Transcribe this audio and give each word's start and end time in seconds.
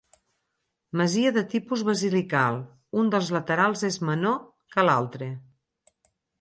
Masia 1.01 1.31
de 1.35 1.43
tipus 1.51 1.83
basilical, 1.89 2.59
un 3.03 3.13
dels 3.17 3.31
laterals 3.37 3.87
és 3.93 4.01
menor 4.13 4.43
que 4.75 4.89
l'altre. 4.91 5.33